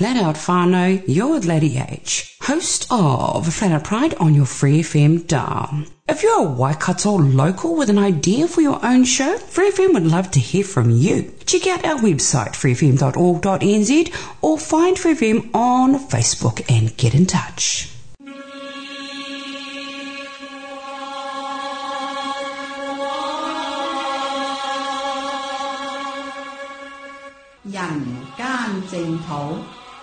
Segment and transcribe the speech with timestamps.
[0.00, 5.26] Flat Out Whānau, you're Lady H, host of Flat Out Pride on your Free FM
[5.26, 5.84] dial.
[6.08, 10.06] If you're a Waikato local with an idea for your own show, Free FM would
[10.06, 11.34] love to hear from you.
[11.44, 17.90] Check out our website, freefm.org.nz, or find Free FM on Facebook and get in touch.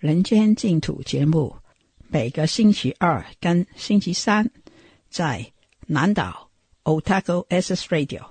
[0.00, 1.54] 人间净土》节目
[2.08, 4.50] 每个星期二跟星期三
[5.10, 5.52] 在
[5.88, 6.48] 南岛
[6.84, 8.30] Otago SS Radio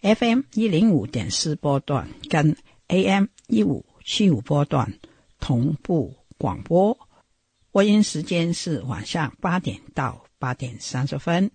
[0.00, 2.56] FM 一零五点四波段跟
[2.88, 4.98] AM 一五七五波段
[5.38, 6.98] 同步广播。
[7.70, 11.50] 播音时间是晚上八点到八点三十分。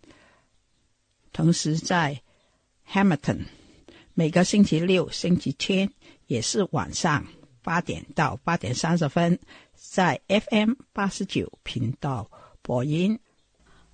[1.33, 2.21] 同时在
[2.87, 3.45] Hamilton
[4.13, 5.91] 每个星期六、星期天
[6.27, 7.25] 也是晚上
[7.63, 9.37] 八点到八点三十分，
[9.75, 12.29] 在 FM 八十九频道
[12.61, 13.17] 播音。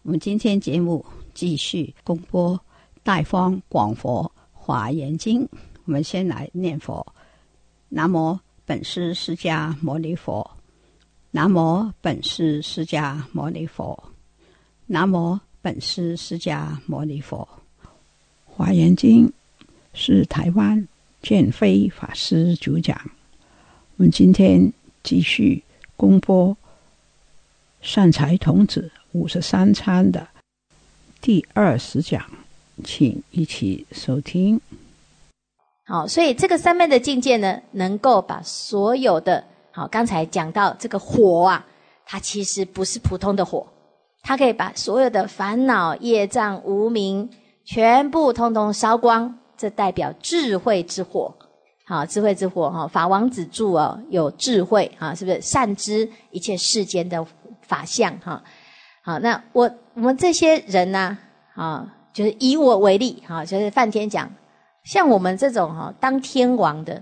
[0.04, 2.56] 我们今天节目继续公播
[3.04, 5.44] 《大方广佛华严经》，
[5.86, 7.06] 我们先来念佛：
[7.90, 10.50] 南无本师释迦牟尼佛，
[11.32, 14.02] 南无本师释迦牟尼佛，
[14.86, 17.48] 南无本师释迦牟尼佛。
[18.46, 19.28] 《华严经》
[19.94, 20.88] 是台湾
[21.22, 23.00] 建飞法师主讲。
[24.00, 24.72] 我们今天
[25.02, 25.64] 继续
[25.96, 26.56] 公播
[27.82, 30.28] 善财童子五十三参的
[31.20, 32.24] 第二十讲，
[32.84, 34.62] 请一起收听。
[35.88, 41.66] 好，所以这个三昧的境界呢，能够把所有的好，刚才讲到这个火啊，
[42.06, 43.66] 它其实不是普通的火，
[44.22, 47.28] 它可以把所有的烦恼、业障、无明。
[47.66, 51.36] 全部通通烧光，这代表智慧之火，
[51.88, 52.86] 好，智慧之火哈。
[52.86, 57.26] 法王子住哦，有智慧啊，是不是善知一切世间的
[57.62, 58.44] 法相哈？
[59.02, 61.18] 好，那我我们这些人呢，
[61.56, 64.30] 啊，就是以我为例哈，就是梵天讲，
[64.84, 67.02] 像我们这种哈当天王的，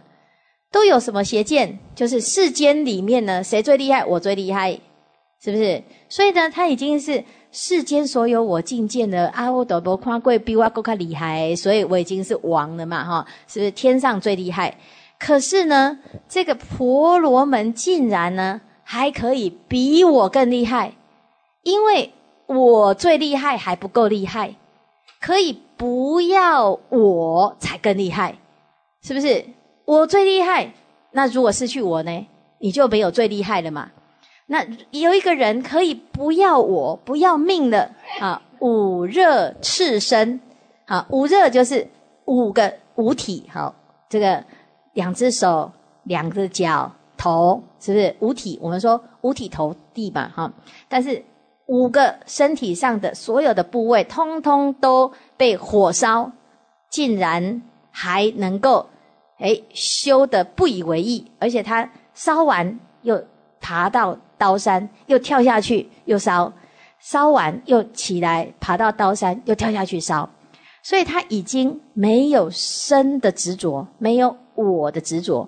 [0.72, 1.80] 都有什么邪见？
[1.96, 4.06] 就是世间里面呢，谁最厉害？
[4.06, 4.80] 我最厉害，
[5.42, 5.84] 是不是？
[6.10, 7.24] 所以呢，他已经是。
[7.58, 14.78] 世间所有我觐见的阿耨多罗夸贵比我更加厉害，所以我已经是王了嘛，哈，是不是天上最厉害？
[15.18, 20.96] 可是呢，这个婆罗门竟然呢还可以比我更厉害，
[21.64, 22.12] 因为
[22.48, 24.56] 我最厉害还不够厉害，
[25.22, 28.36] 可以不要我才更厉害，
[29.02, 29.46] 是不是？
[29.86, 30.74] 我最厉害，
[31.12, 32.28] 那如果失去我呢，
[32.60, 33.92] 你就没有最厉害了嘛？
[34.48, 37.90] 那有一个人可以不要我不要命了
[38.20, 38.42] 啊！
[38.60, 40.40] 五热赤身，
[40.86, 41.88] 啊，五热就是
[42.26, 43.74] 五个五体，好，
[44.08, 44.44] 这个
[44.94, 45.72] 两只手、
[46.04, 48.60] 两只脚、头，是不是五体？
[48.62, 50.54] 我们说五体投地嘛，哈。
[50.88, 51.24] 但是
[51.66, 56.32] 五个身体上的所有的部位，通通都被火烧，
[56.92, 58.88] 竟然还能够
[59.40, 63.24] 哎修的不以为意，而且他烧完又
[63.60, 64.16] 爬到。
[64.38, 66.52] 刀山又跳下去，又烧，
[67.00, 70.30] 烧完又起来，爬到刀山又跳下去烧，
[70.84, 75.48] 所以他已经没有生的执着，没有我的执着，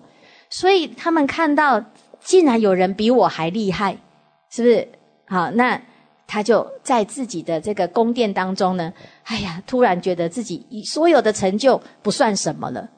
[0.49, 1.83] 所以他们看到
[2.19, 3.97] 竟然有人比我还厉害，
[4.49, 4.87] 是不是？
[5.27, 5.81] 好，那
[6.25, 12.89] 他就在自己的这个宫殿当中呢，哎呀，突然觉得自己所有的成就不算什么了，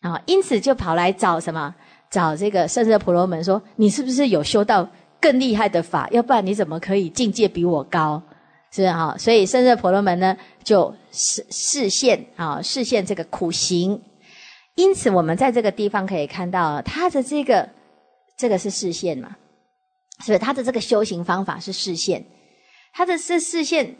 [0.00, 1.74] 啊，因此就跑来找什么？
[2.10, 4.88] 找这个圣者婆罗门说：“你是不是有修到？”
[5.20, 8.22] 更厉害的法，要不然你怎么可以境界比我高？
[8.70, 9.16] 是不是哈？
[9.18, 14.02] 所以圣热婆罗门呢，就视视现啊，视现这个苦行。
[14.74, 17.68] 因此，我们在这个地方可以看到，他的这个
[18.36, 19.36] 这个是视现嘛？
[20.20, 22.24] 是不是他的这个修行方法是视现？
[22.92, 23.96] 他的是视现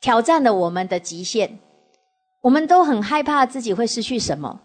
[0.00, 1.58] 挑战了我们的极限，
[2.42, 4.60] 我们都很害怕自己会失去什么，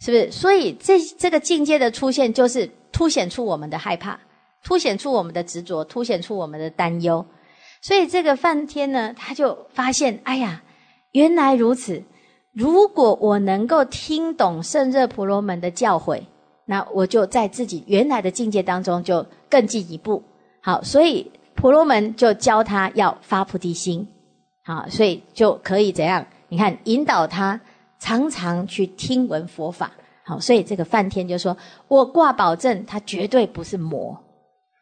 [0.00, 0.30] 是不是？
[0.30, 4.20] 所以这这个境界的出现，就是凸显出我们的害怕。
[4.62, 7.24] 凸显出我们的执着，凸显出我们的担忧。
[7.80, 10.62] 所以这个梵天呢，他就发现，哎呀，
[11.12, 12.02] 原来如此。
[12.52, 16.20] 如果我能够听懂圣热婆罗门的教诲，
[16.66, 20.22] 那我就在自己原来的境界当中就更进一步。
[20.60, 24.06] 好，所以婆罗门就教他要发菩提心。
[24.64, 26.26] 好，所以就可以怎样？
[26.48, 27.58] 你看，引导他
[27.98, 29.92] 常常去听闻佛法。
[30.24, 31.56] 好，所以这个梵天就说
[31.88, 34.20] ：“我挂保证，他绝对不是魔。”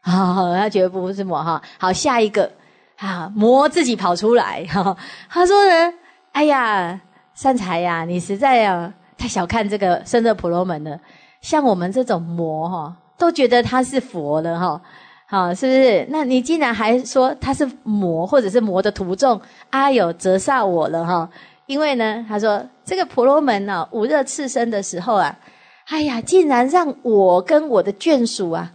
[0.08, 1.62] 好，他绝对不是魔哈。
[1.78, 2.50] 好，下一个
[2.96, 4.96] 啊，魔自己跑出来哈。
[5.28, 5.92] 他说呢
[6.32, 7.00] ：“哎呀。”
[7.38, 10.98] 善财呀，你实在呀太小看这个圣热婆罗门了。
[11.40, 14.82] 像我们这种魔哈，都觉得他是佛了哈，
[15.24, 16.04] 好是不是？
[16.10, 19.40] 那你竟然还说他是魔，或者是魔的徒众？
[19.70, 21.30] 阿有折煞我了哈！
[21.66, 25.38] 因为呢，他说这个婆罗门呢，五热炽身的时候啊，
[25.86, 28.72] 哎呀，竟然让我跟我的眷属啊，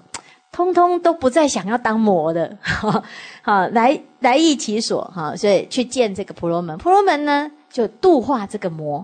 [0.54, 6.78] 通通都不再想要当魔的， 好来来意其所哈，所以去见这个婆罗门。
[6.78, 7.52] 婆罗门呢？
[7.70, 9.04] 就度化这个魔，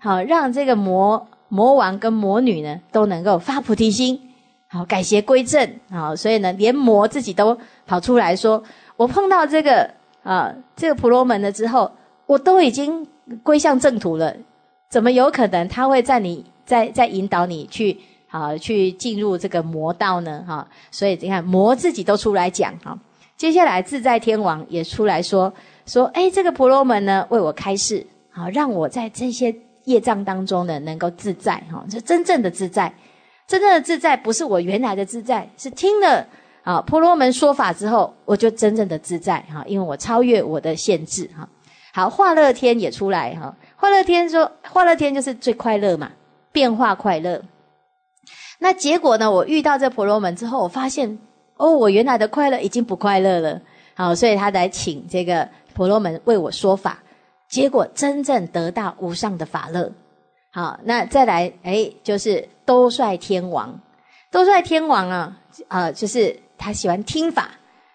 [0.00, 4.20] 好让这个魔魔王跟魔女呢都能够发菩提心，
[4.68, 7.56] 好改邪归正，好所以呢连魔自己都
[7.86, 8.60] 跑出来说：
[8.96, 9.88] 我碰到这个
[10.24, 11.92] 啊这个婆罗门了之后，
[12.26, 13.06] 我都已经
[13.44, 14.34] 归向正途了，
[14.88, 17.96] 怎么有可能他会在你在在引导你去
[18.30, 20.42] 好去进入这个魔道呢？
[20.46, 22.96] 哈，所以你看魔自己都出来讲哈，
[23.36, 25.52] 接下来自在天王也出来说。
[25.86, 29.52] 说，哎，这个婆罗门呢，为我开示，好，让我在这些
[29.86, 32.94] 业障当中呢，能够自在，哈，是真正的自在。
[33.48, 36.24] 真正的自在，不是我原来的自在，是听了
[36.62, 41.48] 啊婆罗门说法之后，我就真正的自在，哈，因为我超越我的限制，哈。
[41.92, 46.12] 好，化乐天也出来，哈，化乐天说，化乐天就是最快乐嘛，
[46.52, 47.42] 变化快乐。
[48.60, 51.18] 那结果呢，我遇到这婆罗门之后，我发现，
[51.56, 53.60] 哦，我原来的快乐已经不快乐了，
[53.96, 55.48] 好，所以他来请这个。
[55.72, 56.98] 婆罗门为我说法，
[57.48, 59.90] 结果真正得到无上的法乐。
[60.52, 63.80] 好，那再来，哎，就是兜率天王，
[64.30, 67.52] 兜率天王啊，啊，就是他喜欢听法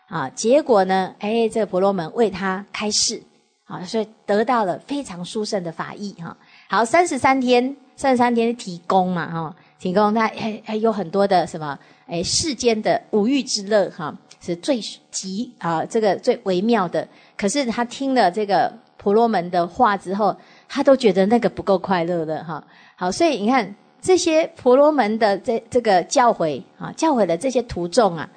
[0.08, 0.30] 啊。
[0.30, 3.22] 结果呢，哎，这婆罗门为他开示，
[3.66, 6.36] 啊，所以得到了非常殊胜的法义哈。
[6.70, 11.78] 好，三十三天，三十三天提供嘛，哈，提供他还还有很多的什么，
[12.08, 14.16] 哎，世间的五欲之乐哈。
[14.42, 14.80] 是最
[15.10, 17.08] 极啊，这个最微妙的。
[17.36, 20.38] 可是他听了这个婆罗门的话之后，
[20.70, 22.64] 他都觉得那个不够快乐的哈。
[22.96, 28.30] 好，所以你看这些婆罗门的这这个教诲啊，教诲的这些徒众啊，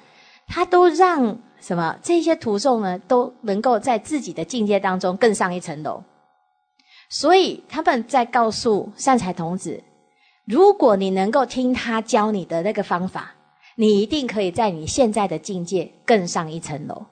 [0.47, 1.95] 他都让什么？
[2.01, 6.03] 这些徒众呢，都能够在自己的境界当中更上一层楼。
[7.09, 9.83] 所以他们在告诉善财童子：
[10.49, 13.35] 如果你能够听他教你的那个方法。
[13.75, 17.05] 你一定可以在你现在的境界更上一层楼，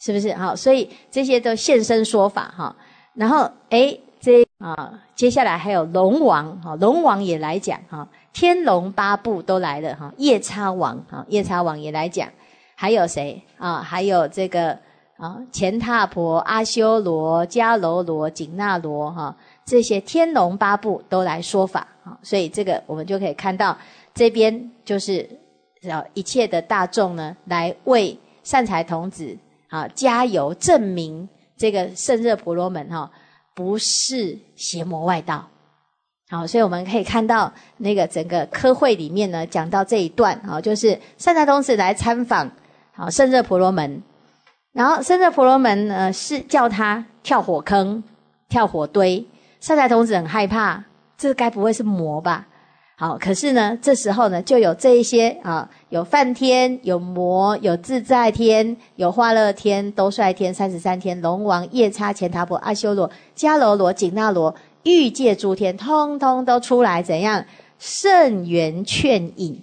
[0.00, 0.34] 是不是？
[0.34, 2.74] 好，所以这些都现身说法哈。
[3.14, 12.28] 然后，哎，这啊，接下来还有龙王哈，龙王也来讲哈，天龙八部都来了哈，夜叉王哈，夜叉王也来讲，
[12.74, 13.80] 还有谁啊？
[13.80, 14.76] 还有这个
[15.16, 22.18] 啊，钱闼婆、阿修罗、迦楼罗、紧那罗哈，这些天龙八部都来说法好。
[22.22, 23.76] 所以这个我们就可以看到
[24.14, 25.28] 这边就是。
[25.82, 29.36] 要一切的大众呢，来为善财童子
[29.68, 33.10] 啊加油，证明这个圣热婆罗门哈
[33.52, 35.44] 不是邪魔外道。
[36.30, 42.48] 好，所以我们可以看到那个整个科会里面呢，讲到这一段啊，就是善财童子来参访
[42.92, 44.00] 好圣热婆罗门，
[44.72, 48.04] 然后圣热婆罗门呢是叫他跳火坑、
[48.48, 49.26] 跳火堆，
[49.58, 50.84] 善财童子很害怕，
[51.22, 52.48] 这该不会是魔吧？
[52.96, 64.52] 好，可是呢，这时候呢，就有这一些啊，有梵天，有魔，有自在天，有化乐天，兜率天，三十三天，龙王、夜叉、乾闼婆、阿修罗、迦楼罗、紧那罗、
[64.82, 67.44] 欲界诸天，通通都出来，怎样
[67.78, 69.62] 圣言劝引？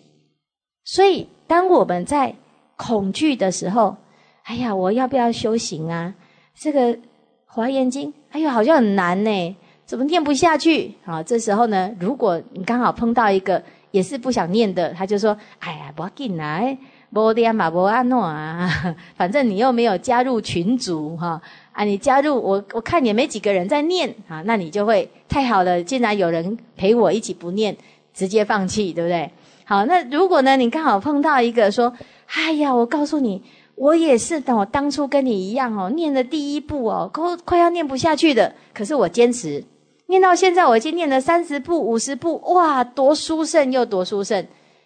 [0.85, 2.35] 所以，当我们在
[2.77, 3.97] 恐惧的时候，
[4.43, 6.15] 哎呀，我要不要修行啊？
[6.57, 6.97] 这个
[7.45, 9.57] 华严经，哎呦，好像很难呢。
[9.89, 10.93] 怎么念不下去？
[11.03, 16.77] 啊，这时候呢，如果你刚好碰到一个也是不想念的，他就说：“哎呀，不要进来，
[17.11, 18.69] 不念嘛，不阿诺啊，
[19.17, 21.41] 反正你又没有加入群组哈
[21.71, 27.75] 啊，你加入我，我看也没几个人在念啊，那你就会太好了，竟然有人陪我一起不念，
[28.13, 29.31] 直接放弃，对不对？
[29.65, 31.91] 好，那如果呢，你刚好碰到一个说：
[32.27, 33.41] 哎呀，我告诉你，
[33.73, 39.63] 我也是，我当初跟你一样哦，念的第一步哦，快快要念不下去的，可是我坚持。”
[40.09, 44.43] 念到现在，我已经念了三十步、五十步，哇，多殊胜又多殊胜！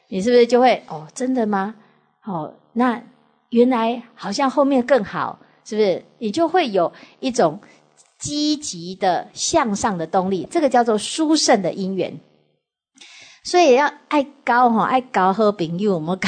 [0.09, 1.07] 你是不是就会哦？
[1.15, 1.75] 真的吗？
[2.25, 3.01] 哦，那
[3.49, 6.03] 原来好像后面更好，是不是？
[6.17, 7.57] 你就会有一种
[8.19, 12.19] 积极的向上的动力，这个叫做殊胜的因缘。
[13.45, 16.27] 所以要爱高哈，爱高和朋友，我们搞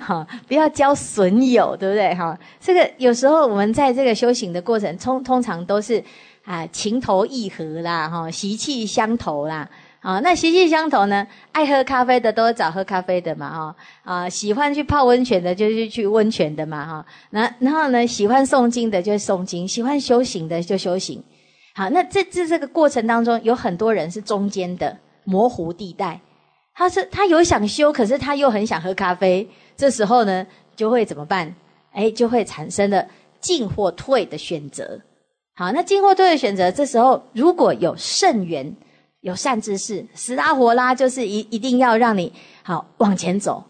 [0.00, 2.14] 好，不要交损友，对不对？
[2.14, 6.04] 哈，这个有时候我们在这个修行的过程，通通常都是
[6.48, 9.68] 啊情投意合啦，哈，习气相投啦。
[10.00, 11.26] 啊，那习气相投呢？
[11.52, 17.06] 爱喝咖啡的都找喝咖啡的嘛，哈啊，喜欢去泡温泉的就是去温泉的嘛，哈。
[17.30, 21.22] 那然后呢，喜欢诵经的就诵经，喜欢修行的就修行。
[21.74, 26.18] 好，那这这这个过程当中，有很多人是中间的模糊地带。
[26.72, 29.46] 他是他有想修，可是他又很想喝咖啡。
[29.76, 31.54] 这时候呢，就会怎么办？
[31.92, 33.04] 哎，就会产生了
[33.40, 35.00] 进或退的选择。
[35.58, 38.72] 好，那进或退的选择，这时候如果有圣缘。
[39.20, 43.62] 有善知识，死拉活拉，就是一一定要让你好往前走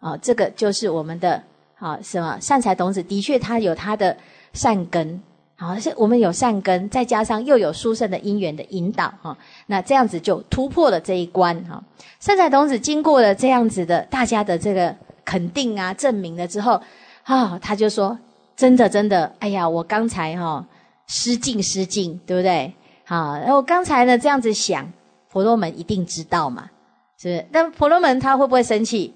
[0.00, 0.16] 啊！
[0.16, 1.40] 这个就是我们的
[1.76, 4.14] 好什么善财童子，的确他有他的
[4.52, 5.22] 善根，
[5.54, 9.38] 好是我们有善根，再加上又有殊胜的因缘的引导哈，
[9.68, 11.80] 那这样子就突破了这一关哈。
[12.18, 16.82] 善财童子经过了这样子的大家的这个肯定啊证明了之后
[17.22, 18.18] 啊，他就说
[18.56, 20.66] 真的真的，哎呀，我刚才哈
[21.06, 22.72] 失敬失敬，对不对？
[23.04, 24.92] 好，我刚才呢这样子想。
[25.28, 26.70] 婆罗门一定知道嘛？
[27.18, 27.46] 是不是？
[27.52, 29.12] 但婆罗门他会不会生气？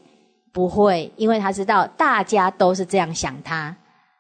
[0.53, 3.75] 不会，因为他知道大家都是这样想他，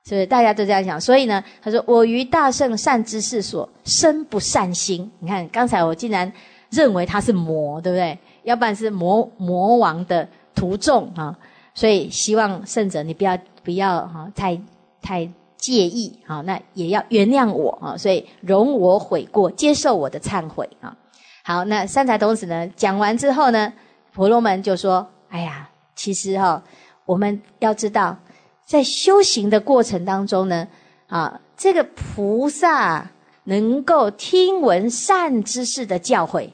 [0.07, 0.27] 是不是？
[0.27, 6.33] 大家都这样想，所以呢，他说：“我于大圣善知识所生不善心。”你看，刚才我竟然
[6.71, 8.19] 认为他是魔，对不对？
[8.45, 11.37] 要不然是魔魔王的徒众啊！
[11.75, 14.59] 所以希望圣者你不要不要哈太
[15.03, 17.97] 太介意啊，那也要原谅我啊！
[17.97, 20.97] 所以容我悔过，接受我的忏悔啊！
[21.45, 22.67] 好，那三才童子呢？
[22.75, 23.73] 讲完之后呢，
[24.13, 26.63] 婆罗门就说：“哎呀，其实哈，
[27.05, 28.17] 我们要知道，
[28.65, 30.67] 在修行的过程当中呢，
[31.09, 33.11] 啊，这个菩萨
[33.45, 36.51] 能够听闻善知识的教诲，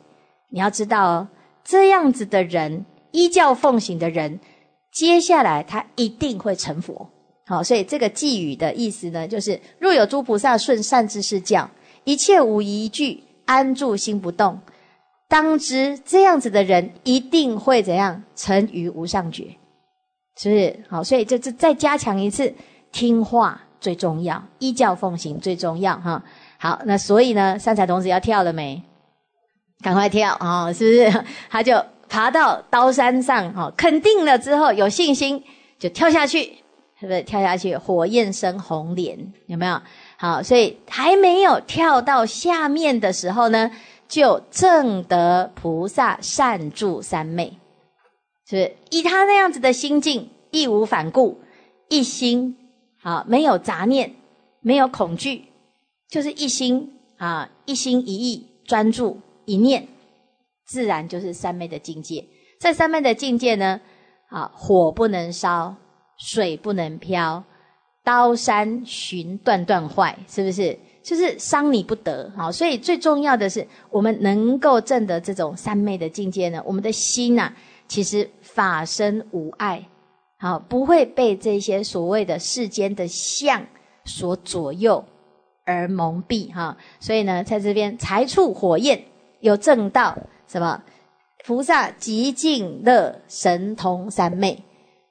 [0.51, 1.29] 你要知道哦，
[1.63, 4.41] 这样子的人依教奉行的人，
[4.91, 7.11] 接下来他一定会成佛。
[7.47, 11.71] 好，所以这个寄语的意思呢，就是若有诸菩萨顺善知识教，
[12.05, 14.59] 一切无一句安住心不动。”
[15.29, 19.57] 当知这样子的人一定会怎样成于无上觉，
[20.37, 20.85] 是不是？
[20.89, 22.55] 好，所以这这再加强一次，
[22.93, 26.23] 听话最重要，依教奉行最重要哈。
[26.59, 28.81] 好，那所以呢，三才童子要跳了没？
[29.83, 30.73] 赶快跳啊！
[30.73, 31.25] 是不是？
[31.51, 35.43] 他就爬到刀山上哈，肯定了之后有信心
[35.77, 36.53] 就跳下去，
[36.99, 37.23] 是不是？
[37.23, 39.81] 跳下去，火焰生红莲，有没有？
[40.17, 43.71] 好，所以还没有跳到下面的时候呢？
[44.09, 47.59] 就正得菩萨善助三昧，
[48.49, 51.41] 是以他那样子的心境，义无反顾，
[51.89, 52.57] 一心
[53.03, 54.15] 啊，没有杂念，
[54.61, 55.47] 没有恐惧，
[56.09, 59.89] 就是一心啊，一心一意专注一念，
[60.65, 62.25] 自然就是三昧的境界。
[62.61, 63.81] 在三昧的境界呢，
[64.29, 65.75] 啊，火不能烧，
[66.19, 67.43] 水不能漂，
[68.05, 70.79] 刀山寻断断坏，是不是？
[71.03, 77.53] 就是伤你不得，好，所以最重要的是，我们能够证得这种三昧的境界呢，我们的心呐，
[77.87, 79.87] 其实法身无碍，
[80.39, 83.65] 好，不会被这些所谓的世间的相
[84.05, 85.05] 所左右
[85.65, 89.01] 而蒙蔽，哈，所以呢，在这边财处火焰
[89.39, 90.19] 有正道
[90.49, 90.83] 什么
[91.45, 94.61] 菩萨极尽乐神通三昧，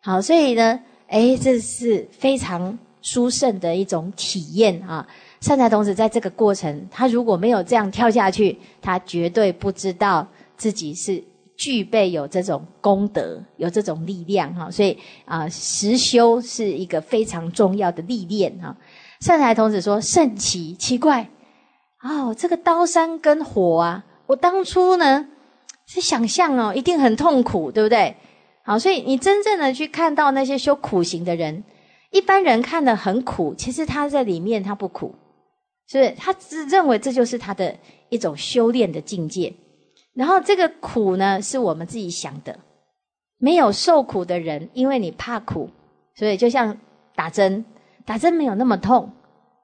[0.02, 5.08] 好，所以呢，哎，这是非常殊胜的一种体验啊。
[5.42, 11.24] 善财童子在这个过程，他如果没有这样跳下去，他绝对不知道自己是
[11.56, 14.72] 具备有这种功德、有这种力量哈。
[14.72, 18.76] 所以啊，实修是一个非常重要的历练哈。
[19.20, 21.30] 善财童子说：“甚奇奇怪
[22.02, 25.28] 哦，这个刀山跟火啊，我当初呢
[25.88, 28.16] 是想象哦，一定很痛苦，对不对？
[28.66, 31.64] 好，所以你真正的去看到那些修苦行的人，
[32.10, 35.16] 一般人看的很苦，其实他在里面他不苦。”
[35.88, 37.78] 是不是他只认为这就是他的
[38.10, 39.54] 一种修炼的境界？
[40.16, 42.58] 然后这个苦呢，是我们自己想的。
[43.38, 45.70] 没有受苦的人，因为你怕苦，
[46.16, 46.76] 所以就像
[47.14, 47.64] 打针，
[48.04, 49.12] 打针没有那么痛，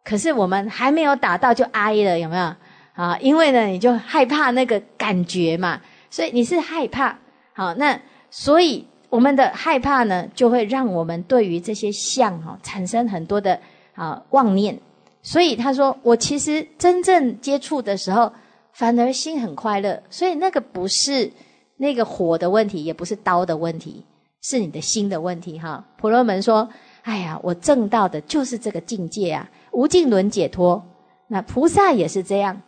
[0.04, 2.54] 可是我们还没有打到就挨了，有没有？
[2.94, 5.82] 啊，因为呢，你就害怕那个感觉嘛，
[6.12, 7.18] 所以你是害怕。
[7.54, 13.60] 好，那所以我们的害怕呢，就会让我们对于这些相哈产生很多的
[13.94, 14.80] 啊妄念。
[15.22, 18.32] 所以他说：“我其实真正接触的时候，
[18.72, 20.02] 反而心很快乐。
[20.10, 21.30] 所以那个不是
[21.76, 24.04] 那个火的问题，也不是刀的问题，
[24.42, 25.86] 是你的心的问题哈。
[25.98, 26.68] 婆罗门说
[27.04, 30.82] ：“哎呀，我证到的就是这个境界啊，无尽轮解脱。
[31.28, 32.62] 那菩萨也是这样，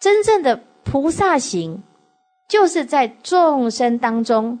[0.00, 1.82] 真正的菩萨行，
[2.48, 4.58] 就是在众生当中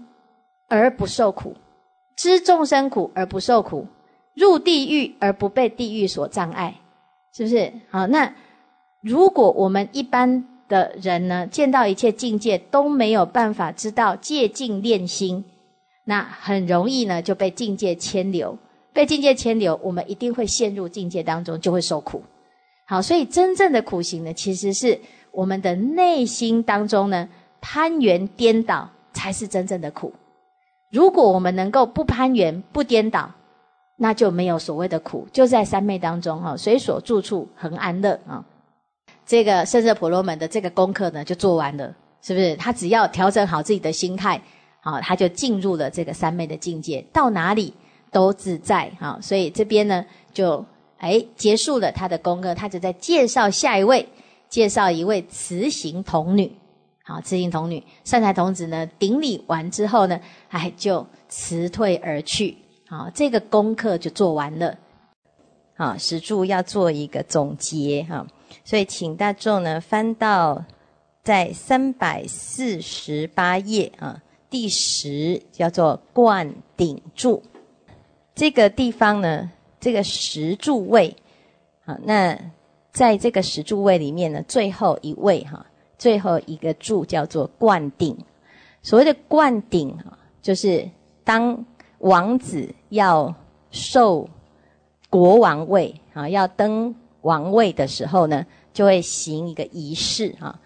[0.68, 1.54] 而不受苦，
[2.16, 3.86] 知众生苦而不受苦，
[4.34, 6.76] 入地狱而不被地狱所障碍，
[7.34, 7.72] 是不是？
[7.90, 8.34] 好，那
[9.00, 15.44] 如果我们一般的人呢，见到一切境界都没有办法知道借境练心。”
[16.04, 18.56] 那很容易呢，就被境界牵流，
[18.94, 22.22] 被境界牵流，我们一定会陷入境界当中，就会受苦。
[22.86, 24.98] 好，所以真正的苦行呢，其实是
[25.30, 27.28] 我们的内心当中呢，
[27.60, 30.10] 攀缘颠倒才是真正的苦。
[30.90, 33.30] 如果我们能够不攀缘、不颠倒，
[33.96, 38.44] 那就没有所谓的苦，就在三昧当中哈，随所住处恒安乐啊。
[39.26, 42.56] 这个圣者婆罗门的这个功课呢，就做完了，是不是？
[42.56, 44.40] 他只要调整好自己的心态。
[44.80, 47.74] 好，他就进入了这个三昧的境界，到哪里
[48.12, 48.88] 都自在。
[49.00, 50.64] 哈，所以这边呢，就
[50.98, 54.08] 哎结束了他的功课，他就在介绍下一位，
[54.48, 56.50] 介绍一位慈行童女。
[57.08, 62.54] 好，慈行童女，善财童子呢顶礼完之后呢，哎就辞退而去。
[62.86, 64.76] 好，这个功课就做完了。
[65.74, 68.26] 好，石柱要做一个总结哈，
[68.62, 70.62] 所以请大众呢翻到
[71.22, 74.22] 在三百四十八页啊。
[74.50, 77.42] 第十叫做灌顶柱，
[78.34, 79.50] 这个地方呢，
[79.80, 81.16] 这个石柱位，
[81.86, 82.38] 啊，那
[82.92, 85.64] 在这个石柱位里面呢，最后一位哈，
[85.98, 88.16] 最后一个柱叫做灌顶。
[88.80, 90.88] 所谓的灌顶啊，就是
[91.24, 91.64] 当
[91.98, 93.34] 王子要
[93.70, 94.28] 受
[95.10, 100.58] 国王位啊，要登王位的时候呢，就会行一个仪式啊，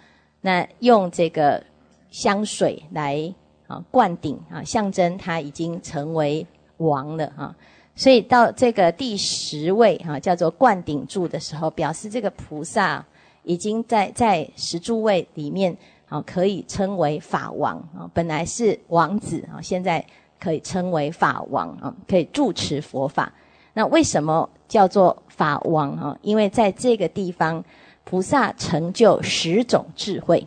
[0.42, 1.64] 那用这个
[2.10, 3.34] 香水来。
[3.68, 6.46] 啊，灌顶啊，象征他已经成为
[6.76, 7.56] 王了啊，
[7.96, 13.02] 所以到这个第十位哈，叫做灌顶柱的时候，表示这个菩萨
[13.44, 15.76] 已经在在十柱位里面
[16.08, 20.04] 啊，可以称为法王啊，本来是王子啊，现在
[20.38, 23.32] 可以称为法王啊，可以住持佛法。
[23.74, 26.18] 那为什么叫做法王啊？
[26.22, 27.64] 因为在这个地方，
[28.04, 30.46] 菩萨成就十种智慧。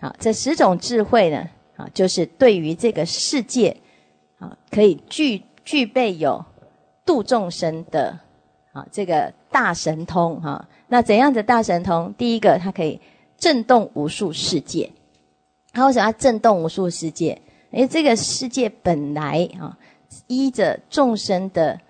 [0.00, 1.48] 好，这十种智慧呢？
[1.76, 3.76] 啊，就是对于这个世界，
[4.38, 6.42] 啊，可以具具备有
[7.04, 8.18] 度众生的
[8.72, 10.66] 啊这个大神通哈。
[10.94, 12.14] 那怎样的大神通？
[12.16, 13.00] 第一个，它可以
[13.36, 14.88] 震动无数世界。
[15.72, 17.42] 它为什么要震动无数世界？
[17.72, 19.76] 因为这个世界本来啊，
[20.28, 21.80] 依着众生的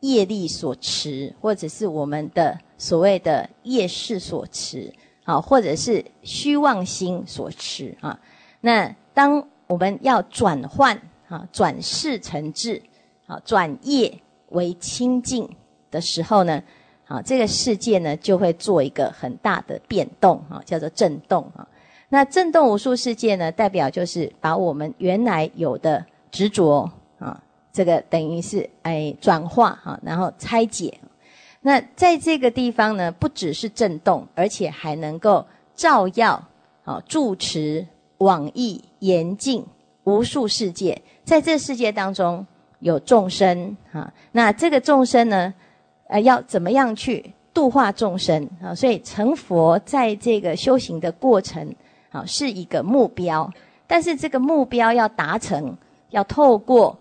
[0.00, 4.92] 业力所持，或者是我们的所谓的业事所持，
[5.24, 8.20] 啊，或者是虚妄心所持啊，
[8.60, 8.94] 那。
[9.12, 10.96] 当我们要转换
[11.28, 12.80] 啊，转世成智，
[13.26, 14.20] 啊，转业
[14.50, 15.50] 为清净
[15.90, 16.62] 的时候呢，
[17.10, 21.66] 啊，这个世界呢就会做一个很大的变动啊，叫做震动啊。
[22.08, 27.42] 那震动无数世界呢，代表就是把我们原来有的执着啊，
[27.72, 30.96] 这个等于是哎转化哈，然后拆解。
[31.62, 35.44] 那在这个地方呢，不只是震动，而且还能够
[35.74, 36.42] 照耀
[36.84, 37.86] 啊，住持。
[38.20, 39.64] 往诣严禁
[40.04, 42.46] 无数世界，在这世界当中
[42.80, 45.54] 有众生啊，那这个众生呢，
[46.10, 48.74] 呃，要怎么样去度化众生啊？
[48.74, 51.72] 所以成佛在这个修行的过程
[52.10, 53.48] 啊，是一个目标，
[53.86, 55.76] 但是这个目标要达成，
[56.10, 56.98] 要透过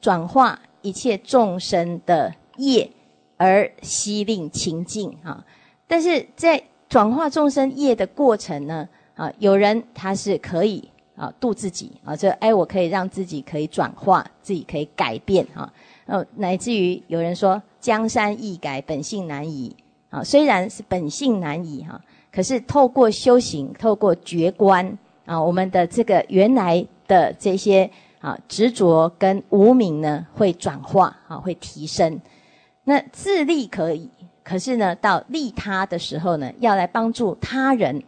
[0.00, 2.90] 转化一切众生的业
[3.36, 5.44] 而悉令清净啊。
[5.86, 8.88] 但是在转化众生业的过程呢？
[9.14, 15.72] 啊，有人他是可以啊度自己啊，这哎，我可以让自己可以转化，自己可以改变啊，
[16.06, 19.74] 呃，乃至于有人说江山易改，本性难移
[20.10, 20.22] 啊。
[20.22, 22.00] 虽然是本性难移哈，
[22.32, 32.20] 可是透过修行，透过觉观啊，我们的这个原来的这些啊执着跟无名呢，会转化啊，会提升。
[32.84, 34.10] 那自利可以，
[34.42, 38.02] 可是呢，到利他的时候呢，要来帮助他人。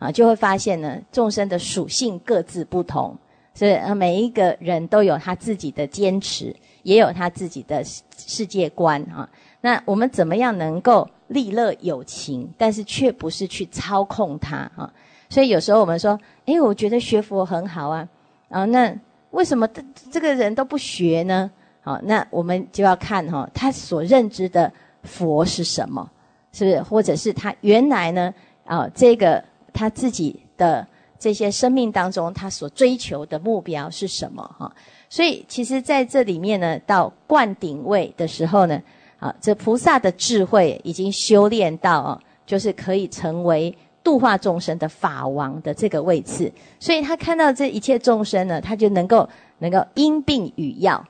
[0.00, 3.16] 啊，就会发现呢，众生的属性各自不同，
[3.54, 7.82] 所以每一个人都有他自己的坚持，也有他自己的
[8.16, 9.28] 世界观啊。
[9.60, 14.88] 那我们怎么样能够利乐有情，但是却不是去操控他啊？
[15.28, 16.16] 所以有时候我们说，
[16.46, 18.08] 哎，我觉得学佛很好啊，
[18.48, 18.96] 啊，那
[19.32, 19.68] 为什么
[20.12, 21.50] 这个人都不学呢？
[21.82, 26.08] 好，那我们就要看哈，他所认知的佛是什么，
[26.52, 26.82] 是不是？
[26.82, 28.32] 或者是他原来呢？
[28.64, 29.42] 啊，这个。
[29.76, 30.86] 他自己的
[31.18, 34.48] 这些生命当中，他所追求的目标是什么？
[34.56, 34.72] 哈，
[35.14, 38.82] 所以其实在这里面呢，到灌顶位的时候呢，
[39.20, 43.72] 啊，这菩萨的智慧已经修炼到哦，就是可以成为
[44.02, 46.50] 度化众生的法王的这个位次，
[46.80, 51.06] 所以他看到这一切众生呢，他就能够能够因病与药，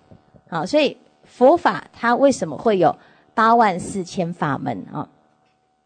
[0.51, 2.95] 好，所以佛法它为什么会有
[3.33, 5.09] 八万四千法门啊？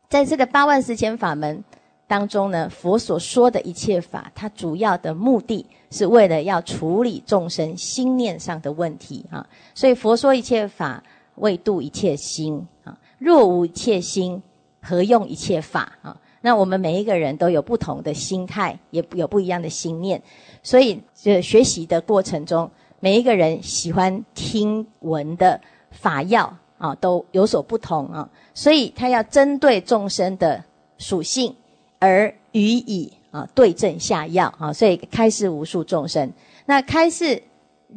[0.08, 1.62] 在这个八万四千法门
[2.08, 9.46] 当中呢，佛所说的一切法，它主要的目的是为了要处理众生心念上的问题啊。
[9.74, 11.02] 所以佛说一切法
[11.36, 12.98] 为度一切心啊。
[13.18, 14.42] 若无一切心，
[14.80, 16.16] 何用一切法啊？
[16.40, 20.22] 那我们每一个人都有不同的心态，也有不一样的心念，
[20.62, 22.70] 所以这学习的过程中，
[23.00, 28.30] 每一个人喜欢听闻的法要啊，都有所不同啊。
[28.54, 30.62] 所以他要针对众生的
[30.96, 31.52] 属性
[31.98, 36.30] 而予以啊对症下药啊，所以开示无数众生。
[36.66, 37.42] 那开示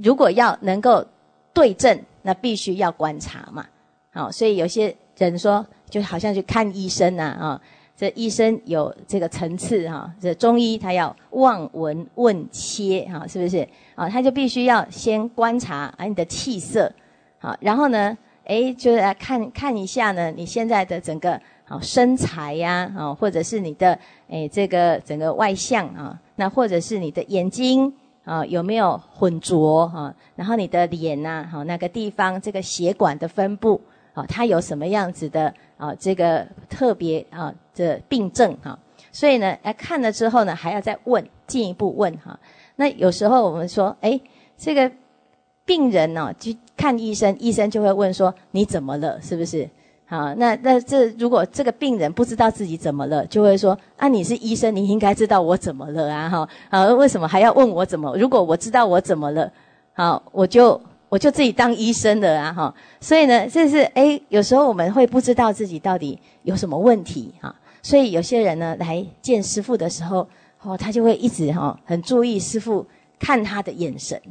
[0.02, 1.06] 如果要能够
[1.54, 3.66] 对症，那必须要观察嘛。
[4.14, 7.62] 好，所以有些人说，就好像去看医生呐啊，
[7.96, 10.14] 这医生有这个层次哈。
[10.20, 14.10] 这中医他要望闻问切哈，是不是啊？
[14.10, 16.92] 他就必须要先观察啊你的气色
[17.40, 18.18] 好，然后呢？
[18.44, 21.40] 哎，就是来看看一下呢，你现在的整个
[21.72, 23.98] 好身材呀，啊，或者是你的
[24.30, 27.94] 哎这个整个外相啊，那或者是你的眼睛
[28.26, 30.14] 啊有没有浑浊啊？
[30.36, 33.80] 然后你的脸呐，好那个地方这个血管的分布
[34.14, 35.96] 啊，它有什么样子的啊？
[35.96, 38.78] 这个特别啊的病症哈？
[39.14, 42.38] 所以呢，来看了之后呢，还要再问进一步问哈。
[42.76, 44.20] 那有时候我们说，哎，
[44.58, 44.92] 这个。
[45.64, 49.22] 病人呢去看医生，医生就会问说：“你怎么了？
[49.22, 49.70] 是不是？”
[50.12, 56.28] 啊，那那这如果这个病人不知道自己怎么了，就会说：“啊，你是医生，你应该知道我怎么了啊！
[56.28, 58.14] 哈，啊，为什么还要问我怎么？
[58.18, 59.50] 如果我知道我怎么了，
[59.94, 62.52] 好，我就我就自己当医生的啊！
[62.52, 70.28] 哈，所以呢，这是哎，有时候我们会不知道自己到底有什么问题哈，所以有些人呢来见师傅的时候，
[70.62, 72.86] 哦，他就会一直哈很注意师傅
[73.18, 74.22] 看他的眼神。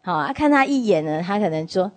[0.00, 1.90] 好啊，看他一眼呢，他可能说：“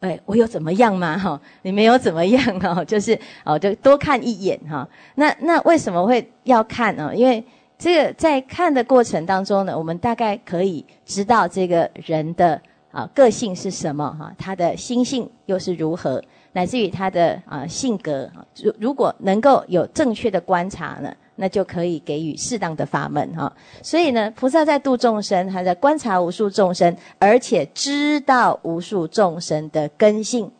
[0.00, 1.18] 哎，我有怎么样吗？
[1.18, 4.88] 哈，你没有怎么样哈，就是哦，就多看一眼哈。
[5.16, 7.14] 那那为什么会要看呢？
[7.14, 7.44] 因为
[7.78, 12.58] 这个在看的过程当中呢，我们大概可以知道这个人的
[12.90, 18.30] 啊个性是什么哈，他的心性又是如何，乃至于他的啊性格。
[18.62, 21.14] 如如果能够有正确的观察呢？
[21.40, 23.50] 那就可以给予适当的法门哈，
[23.82, 30.50] 所以呢，菩萨在度众生，他在观察无数众生，而且知道无数众生的根性。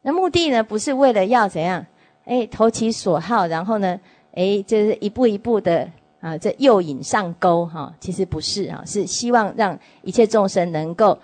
[0.00, 1.84] 那目的呢，不是为了要怎样，
[2.24, 4.00] 哎，投其所好，然后呢，
[4.32, 5.86] 哎，就是一步一步的
[6.20, 7.92] 啊，这诱引上钩哈。
[8.00, 11.18] 其实不是啊，是希望让一切众生能够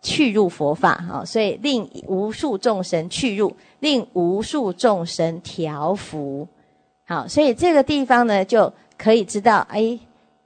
[0.00, 6.48] 去入佛法哈，所以令无数众生去入，令无数众生调伏。
[7.10, 9.98] 好，所以这个地方呢，就可以知道，哎，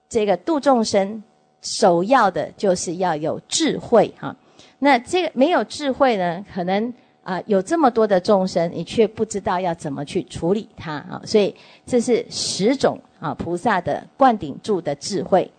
[0.09, 1.21] 这个度众生
[1.61, 4.37] 首要的就是要有智慧哈。
[4.79, 6.95] 那这个没有智慧呢，可能
[7.25, 11.21] 啊有这么多的众生，你却不知道要怎么去处理它啊。
[11.25, 11.53] 所以
[11.85, 15.51] 这是十种啊菩萨的灌顶住的智慧。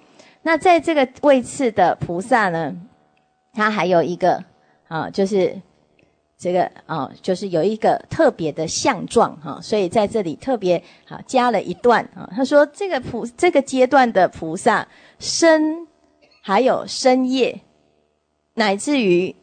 [0.41, 2.73] 那在这个位次的菩萨呢，
[3.51, 4.41] 他还有一个
[4.87, 5.53] 啊，就是。
[6.43, 12.29] 这个啊，就是有一个特别的相状哈，所以在这里特别好加了一段啊。
[12.35, 14.85] 他说这个菩这个阶段的菩萨
[15.19, 15.87] 身
[16.41, 17.61] 还有身业，
[18.55, 19.33] 乃至于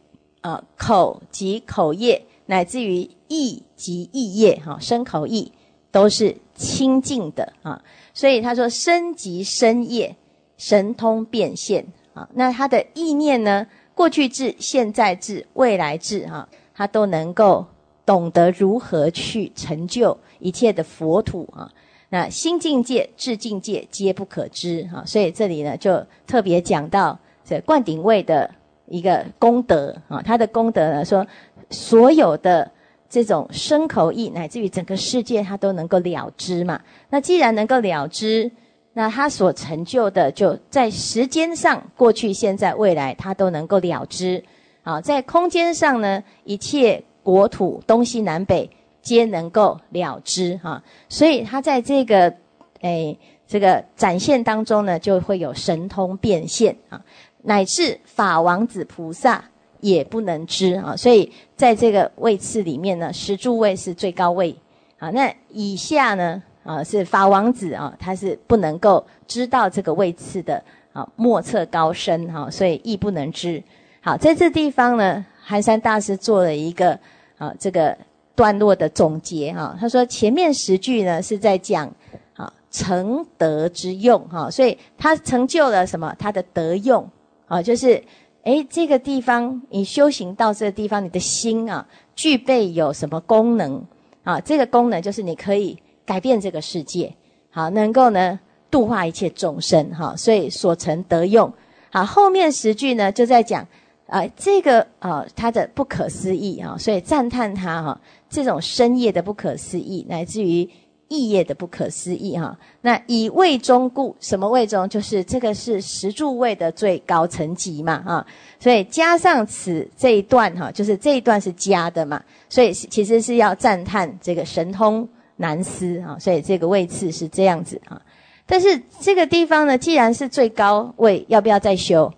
[0.41, 5.51] 啊口及口业，乃至于意及意业哈，身口意
[5.89, 7.81] 都是清净的啊。
[8.13, 10.15] 所以他说身及身业，
[10.55, 11.83] 神通变现
[12.13, 12.29] 啊。
[12.35, 16.47] 那他的意念呢，过去智、现在智、未来智哈。
[16.81, 17.63] 他都能够
[18.07, 21.71] 懂得如何去成就一切的佛土啊，
[22.09, 28.49] 那新境界、智境界皆不可知啊，所以这里呢就特别讲到这灌顶位的
[28.87, 31.23] 一个功德啊，他的功德呢说，
[31.69, 32.71] 所有的
[33.07, 36.81] 这种身口意乃至于整个世界，他都能够了知嘛。
[37.11, 38.49] 那既然能够了知，
[38.93, 44.43] 那他所成就的就在时间上，过去、现在、未来，他都能够了知。
[44.83, 48.69] 啊，在空间上呢，一切国土东西南北
[49.01, 52.33] 皆能够了知哈，所以他在这个
[52.81, 53.17] 诶
[53.47, 56.99] 这个展现当中呢，就会有神通变现啊，
[57.43, 59.43] 乃至法王子菩萨
[59.81, 64.55] 也不能知啊，所以在这个位次里面呢，十柱位是最高位
[64.97, 73.61] 啊，那以下呢啊是法王子啊，他是不能够知道这个位次的啊莫测高深哈，所以亦不能知。
[74.03, 76.99] 好，在这地方呢，寒山大师做了一个
[77.37, 77.95] 啊这个
[78.35, 79.77] 段落的总结哈。
[79.79, 81.87] 他说前面十句呢是在讲
[82.35, 86.15] 啊成德之用哈，所以他成就了什么？
[86.17, 87.07] 他的德用
[87.47, 88.03] 啊，就是
[88.41, 93.85] 诶这个地方你修行到这个地方，你的心啊具备有什么功能
[94.23, 94.41] 啊？
[94.41, 97.13] 这个功能就是你可以改变这个世界，
[97.51, 98.39] 好，能够呢。
[98.71, 101.51] 度化一切众生，哈，所以所成得用。
[101.89, 103.67] 好，后面十句呢，就在讲，
[104.11, 110.69] 啊，这个啊，它的不可思议啊，所以赞叹它哈，这种深业的不可思议，乃至于
[111.07, 112.57] 意业的不可思议哈。
[112.81, 114.87] 那以位中故，什么位中？
[114.89, 118.27] 就是这个是十住位的最高层级嘛，啊。
[118.59, 128.01] 所以加上此这一段哈，就是这一段是加的嘛，所以其实是要赞叹这个神通难思啊，所以这个位次是这样子啊。
[128.45, 132.13] 但是这个地方呢，既然是最高位，要不要再修？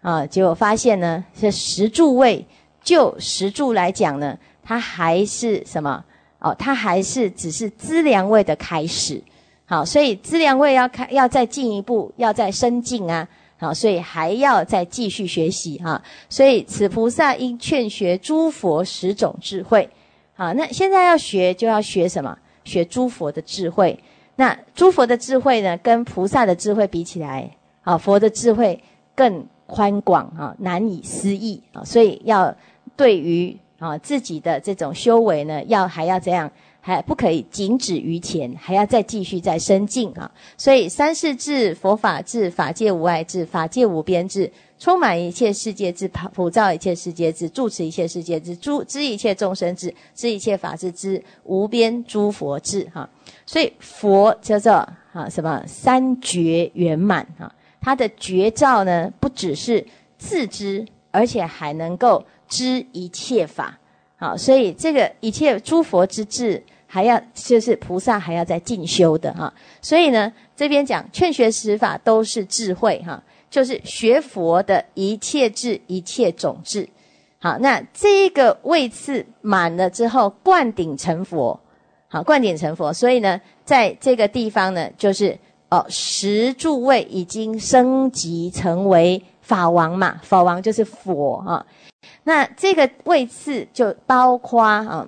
[0.00, 2.46] 啊，结果发现呢，这十柱位，
[2.82, 6.04] 就十柱来讲呢，它还是什么？
[6.38, 9.22] 哦，它还是只是资粮位的开始。
[9.66, 13.26] 好，所以资粮位要开，要再进一步，要再深进啊。
[13.58, 16.00] 好，所以还要再继续学习哈。
[16.28, 19.90] 所以此菩萨应劝学诸佛十种智慧。
[20.34, 22.38] 好，那现在要学，就要学什么？
[22.64, 23.98] 学诸佛的智慧。
[24.36, 27.50] 那诸佛的智慧呢，跟菩萨的智慧比起来，
[27.82, 28.80] 啊，佛的智慧
[29.16, 32.52] 更宽广啊，难以思议啊，所以要
[32.96, 36.50] 对于啊自己的这种修为呢，要还要这样，
[36.80, 40.28] 还不可以仅止于前，还要再继续再深进啊。
[40.56, 44.50] 所以三世智、佛法智、法界无碍智、法界无边智。
[44.80, 53.10] 充满一切世界之普照一切世界之住持一切世界之诸知一切众生之知一切法之之无边诸佛智哈，
[53.44, 54.74] 所以佛叫做
[55.12, 59.86] 啊什么三觉圆满哈，他的觉照呢不只是
[60.16, 63.78] 自知，而且还能够知一切法
[64.16, 73.22] 好，所以这个一切诸佛之智还要就是菩萨还要在进修的哈，所以呢这边讲劝学十法都是智慧哈。
[73.50, 76.86] 就是学佛的一切智、一切种智，
[77.38, 81.58] 好，那这个位次满了之后，灌顶成佛，
[82.08, 82.92] 好，灌顶成佛。
[82.92, 85.38] 所以呢，在这个地方呢，就是
[85.70, 91.66] 哦，十住位已经升级成为法王嘛，法王就是佛啊。
[92.24, 95.06] 那这个位次就包括啊，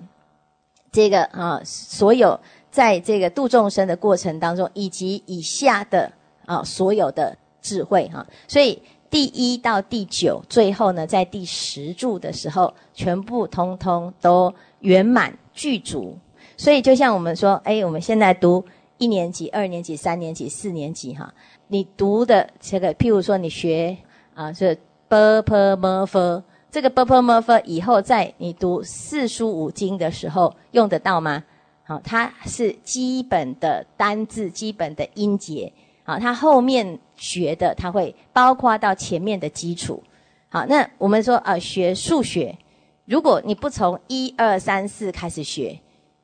[0.93, 2.39] 这个啊，所有
[2.71, 6.13] 在这个度众生的过程当中，以及以下的
[6.47, 7.37] 啊，所有的。
[7.63, 16.17] 智慧哈，所以第一到第九，最后呢，在第十柱的时候，全部通通都圆满具足。
[16.57, 18.65] 所以就像我们说，哎，我们现在读
[19.01, 21.33] 一年级、二年级、三年级、四年级哈，
[21.69, 23.97] 你读的这个，譬如说你学
[24.35, 24.75] 啊，是
[25.09, 31.43] b p m f，这个 b p m f 以后在你读四书五经的时候用得到吗？
[31.83, 35.73] 好，它是基本的单字，基本的音节。
[36.05, 40.03] 好，它后面学的，它会包括到前面的基础。
[40.51, 42.59] 好，那我们说啊，学数学，
[43.07, 45.81] 如果你不从一二三四开始学，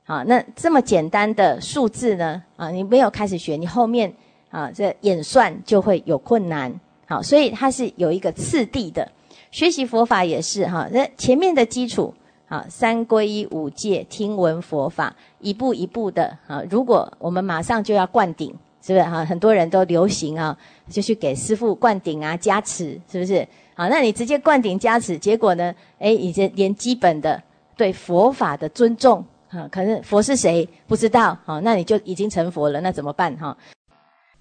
[0.07, 4.11] 好，那这么简单的数字呢，啊，你没有开始学，你后面
[4.51, 6.73] 啊，这演算就会有困难。
[7.07, 9.11] 好，所以它是有一个次第的。
[9.51, 12.15] 学习佛法也是哈，那前面的基础，
[12.49, 16.63] 啊，三皈依五戒，听闻佛法，一步一步的啊。
[16.71, 18.55] 如果我们马上就要灌顶。
[18.83, 19.25] 是不是哈？
[19.25, 20.57] 很多人都流行啊，
[20.89, 23.45] 就去给师傅灌顶啊、加持，是不是？
[23.75, 25.75] 好，那你直接灌顶加持，结果呢？
[25.99, 27.43] 哎，已经连基本的
[27.77, 29.25] 对佛法的尊重
[29.57, 33.57] 啊，可是佛是谁不知道，好，那你就已经成佛了，那怎么办哈？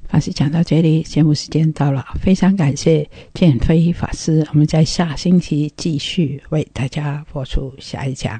[0.07, 8.39] 法师讲到这里，节目时间到了，非常感谢建飞法师，我们在下星期继续为大家播出下一讲。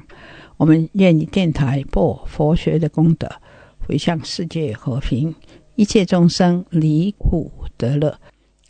[0.58, 3.28] 我们愿意电台播佛学的功德，
[3.86, 5.34] 回向世界和平。
[5.74, 8.18] 一切众生离苦得乐，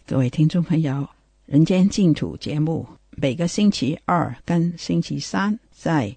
[0.06, 0.92] 各位听众朋友，
[1.44, 6.16] 《人间净土》节目每个星期二跟星期三在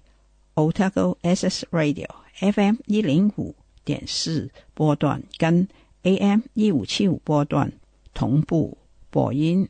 [0.54, 2.08] Otago SS Radio
[2.40, 5.68] FM 一零五点四波段跟
[6.02, 7.72] AM 一五七五波段
[8.14, 8.76] 同步
[9.10, 9.68] 播音，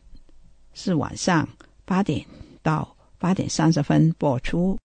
[0.72, 1.48] 是晚上
[1.84, 2.24] 八点
[2.62, 4.78] 到八点三十分播出。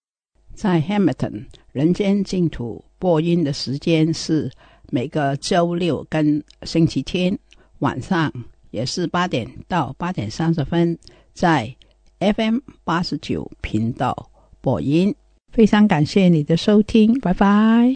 [0.53, 1.31] 在 Hamilton，
[1.71, 4.51] 《人间净土》播音的时间是。
[4.91, 7.37] 每个周六跟星期天
[7.79, 8.31] 晚上
[8.69, 10.95] 也是八点到八点三十分，
[11.33, 11.75] 在
[12.19, 14.29] FM 八十九频道
[14.61, 15.13] 播音。
[15.54, 17.94] 非常感谢你的收听，拜拜。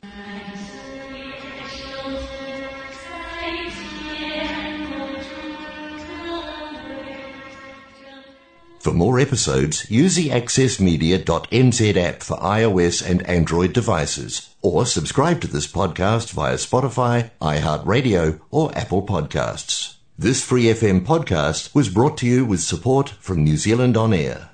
[8.81, 15.49] For more episodes, use the accessmedia.nz app for iOS and Android devices, or subscribe to
[15.49, 19.95] this podcast via Spotify, iHeartRadio, or Apple Podcasts.
[20.19, 24.48] This Free FM podcast was brought to you with support from New Zealand On Air.